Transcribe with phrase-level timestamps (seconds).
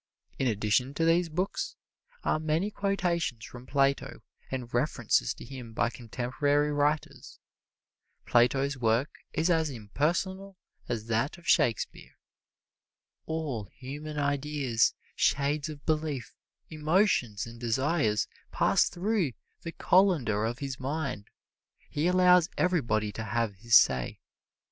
[0.39, 1.75] In addition to these books
[2.23, 7.37] are many quotations from Plato and references to him by contemporary writers.
[8.25, 10.57] Plato's work is as impersonal
[10.89, 12.17] as that of Shakespeare.
[13.27, 16.33] All human ideas, shades of belief,
[16.67, 21.27] emotions and desires pass through the colander of his mind.
[21.91, 24.19] He allows everybody to have his say.